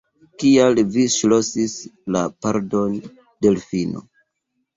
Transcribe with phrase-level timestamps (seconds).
[0.43, 1.75] Kial vi ŝlosis
[2.15, 2.97] la pordon,
[3.47, 4.05] Delfino?